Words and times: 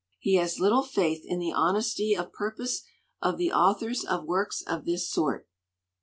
He 0.17 0.33
has 0.37 0.59
little 0.59 0.81
faith 0.81 1.21
in 1.25 1.37
the 1.37 1.51
honesty 1.51 2.15
of 2.15 2.33
purpose 2.33 2.81
of 3.21 3.37
the 3.37 3.51
authors 3.51 4.03
of 4.03 4.23
works 4.25 4.63
of 4.63 4.83
this 4.83 5.07
sort. 5.07 5.47